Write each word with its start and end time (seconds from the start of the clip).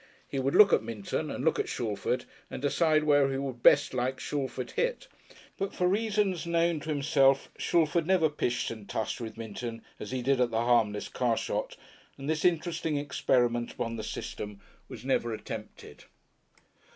He 0.27 0.39
would 0.39 0.55
look 0.55 0.73
at 0.73 0.81
Minton 0.81 1.29
and 1.29 1.45
look 1.45 1.59
at 1.59 1.69
Shalford, 1.69 2.25
and 2.49 2.59
decide 2.59 3.03
where 3.03 3.29
he 3.31 3.37
would 3.37 3.61
best 3.61 3.93
like 3.93 4.19
Shalford 4.19 4.71
hit.... 4.71 5.07
But 5.59 5.75
for 5.75 5.87
reasons 5.87 6.47
known 6.47 6.79
to 6.79 6.89
himself 6.89 7.51
Shalford 7.59 8.07
never 8.07 8.27
pished 8.27 8.71
and 8.71 8.89
tushed 8.89 9.21
with 9.21 9.37
Minton, 9.37 9.83
as 9.99 10.09
he 10.09 10.23
did 10.23 10.41
at 10.41 10.49
the 10.49 10.57
harmless 10.61 11.07
Carshot, 11.07 11.77
and 12.17 12.27
this 12.27 12.43
interesting 12.43 12.97
experiment 12.97 13.73
upon 13.73 13.95
the 13.95 14.03
System 14.03 14.59
was 14.89 15.05
never 15.05 15.35
attempted. 15.35 16.05